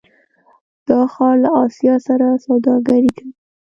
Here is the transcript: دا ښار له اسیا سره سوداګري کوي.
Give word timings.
دا 0.87 0.99
ښار 1.13 1.35
له 1.43 1.49
اسیا 1.63 1.95
سره 2.07 2.27
سوداګري 2.45 3.11
کوي. 3.17 3.31